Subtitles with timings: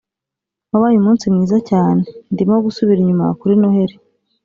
[0.71, 3.95] wabaye umunsi mwiza cyanendimo gusubira inyuma kuri noheri,